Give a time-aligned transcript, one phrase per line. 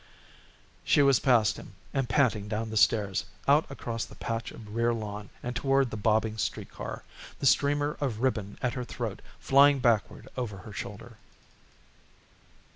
[0.83, 4.95] She was past him and panting down the stairs, out across the patch of rear
[4.95, 7.03] lawn, and toward the bobbing street car,
[7.37, 11.17] the streamer of ribbon at her throat flying backward over her shoulder.